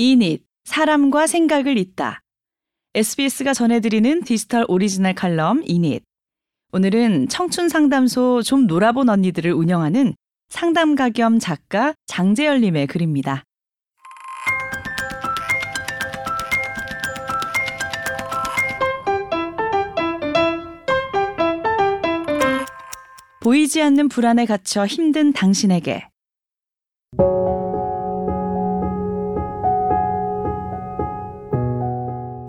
[0.00, 2.22] 인-잇 사람과 생각을 잇다.
[2.94, 6.02] SBS가 전해드리는 디지털 오리지널 칼럼 인-잇.
[6.72, 10.14] 오늘은 청춘 상담소 좀 놀아본 언니들을 운영하는
[10.48, 13.44] 상담가 겸 작가 장재열님의 글입니다.
[23.42, 26.10] 보이지 않는 불안에 갇혀 힘든 당신에게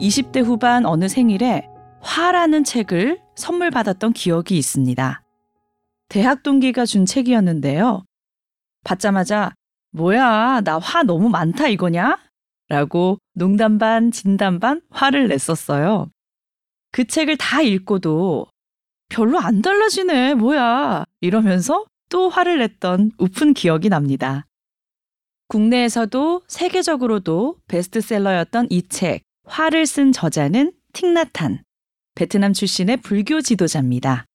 [0.02, 1.68] 20대 후반 어느 생일에
[2.02, 5.24] 화라는 책을 선물 받았던 기억이 있습니다.
[6.10, 8.04] 대학 동기가 준 책이었는데요.
[8.84, 9.54] 받자마자
[9.91, 12.18] 뭐야, 나 화 너무 많다 이거냐?
[12.68, 16.10] 라고 농담 반, 진담 반 화를 냈었어요.
[16.91, 18.48] 그 책을 다 읽고도
[19.10, 21.04] 별로 안 달라지네, 뭐야.
[21.20, 24.48] 이러면서 또 화를 냈던 우픈 기억이 납니다.
[25.48, 31.62] 국내에서도 세계적으로도 베스트셀러였던 이 책, 화를 쓴 저자는 틱나탄,
[32.16, 34.26] 베트남 출신의 불교 지도자입니다.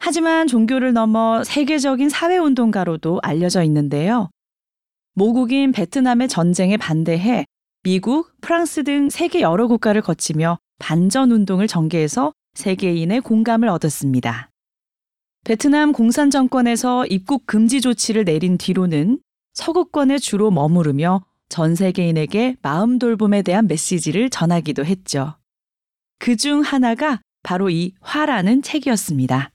[0.00, 4.28] 하지만 종교를 넘어 세계적인 사회운동가로도 알려져 있는데요.
[5.14, 7.44] 모국인 베트남의 전쟁에 반대해
[7.84, 14.50] 미국, 프랑스 등 세계 여러 국가를 거치며 반전운동을 전개해서 세계인의 공감을 얻었습니다.
[15.44, 19.20] 베트남 공산 정권에서 입국 금지 조치를 내린 뒤로는
[19.54, 25.36] 서구권에 주로 머무르며 전 세계인에게 마음 돌봄에 대한 메시지를 전하기도 했죠.
[26.18, 29.50] 그 중 하나가 바로 이 화라는 책이었습니다.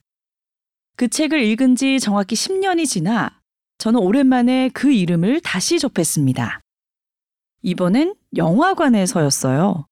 [0.96, 3.40] 그 책을 읽은 지 정확히 10년이 지나
[3.78, 6.60] 저는 오랜만에 그 이름을 다시 접했습니다.
[7.62, 9.86] 이번엔 영화관에서였어요.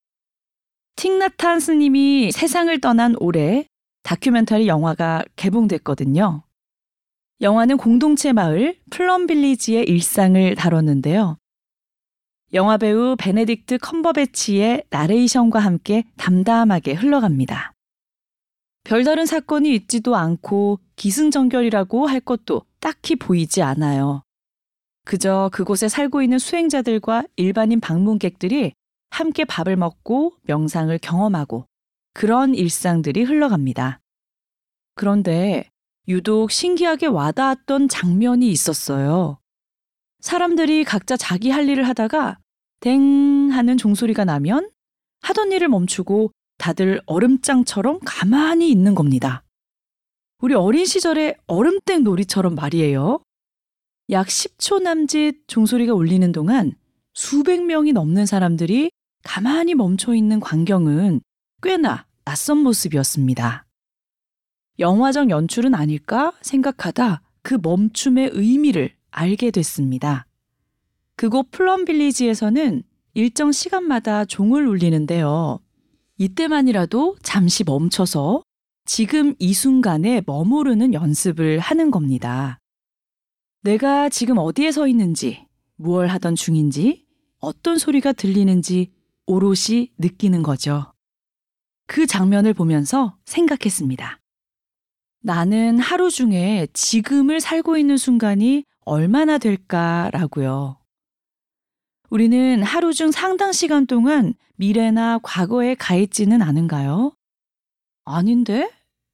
[0.96, 3.66] 틱나탄 스님이 세상을 떠난 올해
[4.02, 6.42] 다큐멘터리 영화가 개봉됐거든요.
[7.40, 11.38] 영화는 공동체 마을 플럼빌리지의 일상을 다뤘는데요.
[12.54, 17.72] 영화 배우 베네딕트 컴버배치의 나레이션과 함께 담담하게 흘러갑니다.
[18.84, 24.22] 별다른 사건이 있지도 않고 기승전결이라고 할 것도 딱히 보이지 않아요.
[25.04, 28.74] 그저 그곳에 살고 있는 수행자들과 일반인 방문객들이
[29.10, 31.66] 함께 밥을 먹고 명상을 경험하고
[32.12, 34.00] 그런 일상들이 흘러갑니다.
[34.94, 35.70] 그런데
[36.06, 39.38] 유독 신기하게 와닿았던 장면이 있었어요.
[40.20, 42.38] 사람들이 각자 자기 할 일을 하다가
[42.82, 44.68] 댕 하는 종소리가 나면
[45.22, 49.44] 하던 일을 멈추고 다들 얼음장처럼 가만히 있는 겁니다.
[50.40, 53.20] 우리 어린 시절의 얼음땡 놀이처럼 말이에요.
[54.10, 56.72] 약 10초 남짓 종소리가 울리는 동안
[57.14, 58.90] 수백 명이 넘는 사람들이
[59.22, 61.20] 가만히 멈춰 있는 광경은
[61.62, 63.64] 꽤나 낯선 모습이었습니다.
[64.80, 70.26] 영화적 연출은 아닐까 생각하다 그 멈춤의 의미를 알게 됐습니다.
[71.16, 72.82] 그곳 플럼빌리지에서는
[73.14, 75.60] 일정 시간마다 종을 울리는데요.
[76.18, 78.42] 이때만이라도 잠시 멈춰서
[78.84, 82.58] 지금 이 순간에 머무르는 연습을 하는 겁니다.
[83.62, 85.46] 내가 지금 어디에 서 있는지,
[85.76, 87.06] 무얼 하던 중인지,
[87.38, 88.92] 어떤 소리가 들리는지
[89.26, 90.92] 오롯이 느끼는 거죠.
[91.86, 94.18] 그 장면을 보면서 생각했습니다.
[95.20, 100.81] 나는 하루 중에 지금을 살고 있는 순간이 얼마나 될까라고요.
[102.12, 107.14] 우리는 하루 중 상당 시간 동안 미래나 과거에 가 있지는 않은가요?
[108.04, 108.70] 아닌데?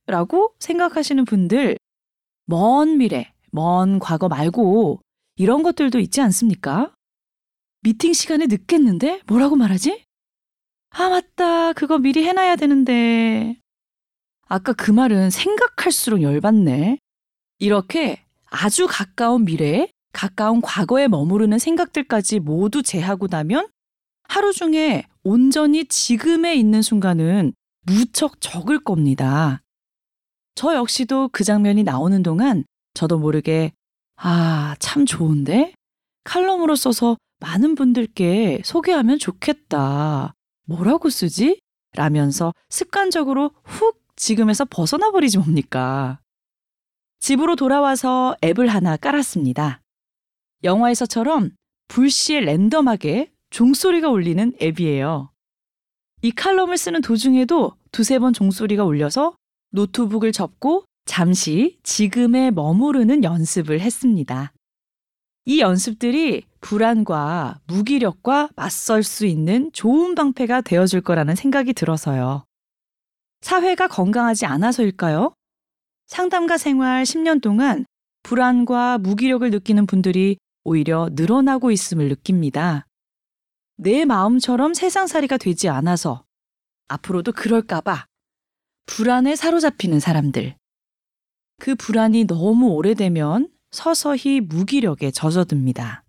[0.06, 1.76] 라고 생각하시는 분들,
[2.46, 5.00] 먼 미래, 먼 과거 말고
[5.36, 6.92] 이런 것들도 있지 않습니까?
[7.82, 9.20] 미팅 시간에 늦겠는데?
[9.28, 10.02] 뭐라고 말하지?
[10.90, 11.74] 아, 맞다.
[11.74, 13.60] 그거 미리 해놔야 되는데.
[14.48, 16.98] 아까 그 말은 생각할수록 열받네.
[17.60, 23.68] 이렇게 아주 가까운 미래에 가까운 과거에 머무르는 생각들까지 모두 제하고 나면
[24.24, 27.52] 하루 중에 온전히 지금에 있는 순간은
[27.86, 29.62] 무척 적을 겁니다.
[30.54, 32.64] 저 역시도 그 장면이 나오는 동안
[32.94, 33.72] 저도 모르게
[34.16, 35.72] 아, 참 좋은데?
[36.24, 40.34] 칼럼으로 써서 많은 분들께 소개하면 좋겠다.
[40.66, 41.60] 뭐라고 쓰지?
[41.94, 46.18] 라면서 습관적으로 훅 지금에서 벗어나 버리지 뭡니까?
[47.20, 49.80] 집으로 돌아와서 앱을 하나 깔았습니다.
[50.64, 51.50] 영화에서처럼
[51.88, 55.30] 불시에 랜덤하게 종소리가 울리는 앱이에요.
[56.22, 59.36] 이 칼럼을 쓰는 도중에도 두세 번 종소리가 울려서
[59.70, 64.52] 노트북을 접고 잠시 지금에 머무르는 연습을 했습니다.
[65.44, 72.44] 이 연습들이 불안과 무기력과 맞설 수 있는 좋은 방패가 되어줄 거라는 생각이 들어서요.
[73.40, 75.32] 사회가 건강하지 않아서일까요?
[76.06, 77.86] 상담가 생활 10년 동안
[78.22, 80.36] 불안과 무기력을 느끼는 분들이
[80.68, 82.86] 오히려 늘어나고 있음을 느낍니다.
[83.76, 86.24] 내 마음처럼 세상살이가 되지 않아서
[86.88, 88.06] 앞으로도 그럴까봐
[88.86, 90.56] 불안에 사로잡히는 사람들.
[91.60, 96.04] 그 불안이 너무 오래되면 서서히 무기력에 젖어듭니다.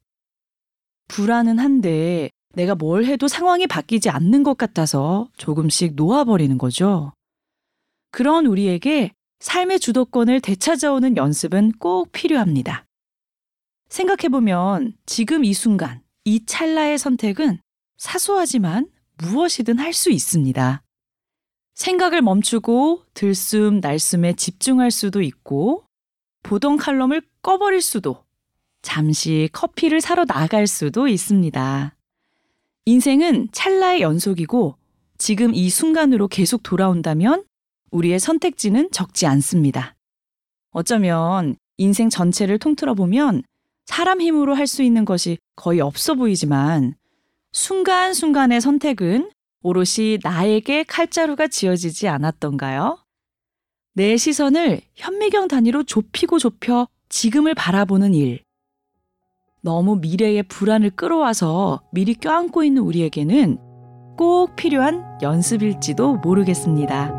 [1.07, 7.13] 불안은 한데 내가 뭘 해도 상황이 바뀌지 않는 것 같아서 조금씩 놓아버리는 거죠.
[8.11, 12.85] 그런 우리에게 삶의 주도권을 되찾아오는 연습은 꼭 필요합니다.
[13.89, 17.59] 생각해보면 지금 이 순간, 이 찰나의 선택은
[17.97, 18.87] 사소하지만
[19.17, 20.83] 무엇이든 할 수 있습니다.
[21.73, 25.85] 생각을 멈추고 들숨 날숨에 집중할 수도 있고,
[26.43, 28.23] 보던 칼럼을 꺼버릴 수도,
[28.81, 31.95] 잠시 커피를 사러 나갈 수도 있습니다.
[32.85, 34.77] 인생은 찰나의 연속이고,
[35.17, 37.43] 지금 이 순간으로 계속 돌아온다면
[37.91, 39.95] 우리의 선택지는 적지 않습니다.
[40.71, 43.43] 어쩌면 인생 전체를 통틀어 보면
[43.89, 46.93] 사람 힘으로 할 수 있는 것이 거의 없어 보이지만
[47.53, 49.31] 순간순간의 선택은
[49.63, 52.99] 오롯이 나에게 칼자루가 지어지지 않았던가요?
[53.95, 58.43] 내 시선을 현미경 단위로 좁히고 좁혀 지금을 바라보는 일.
[59.61, 63.57] 너무 미래의 불안을 끌어와서 미리 껴안고 있는 우리에게는
[64.19, 67.18] 꼭 필요한 연습일지도 모르겠습니다.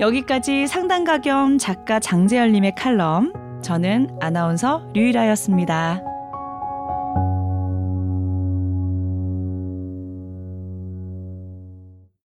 [0.00, 6.07] 여기까지 상담가 겸 작가 장재열님의 칼럼, 저는 아나운서 류일아였습니다.